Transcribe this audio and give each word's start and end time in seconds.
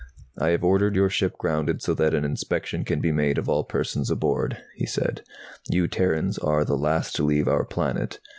"I 0.35 0.47
have 0.49 0.63
ordered 0.63 0.95
your 0.95 1.11
ship 1.11 1.37
grounded 1.37 1.83
so 1.83 1.93
that 1.93 2.15
an 2.15 2.25
inspection 2.25 2.83
can 2.85 3.01
be 3.01 3.11
made 3.11 3.37
of 3.37 3.47
all 3.47 3.63
persons 3.63 4.09
aboard," 4.09 4.57
he 4.73 4.87
said. 4.87 5.21
"You 5.69 5.87
Terrans 5.87 6.39
are 6.39 6.65
the 6.65 6.75
last 6.75 7.15
to 7.17 7.23
leave 7.23 7.47
our 7.47 7.65
planet. 7.65 8.17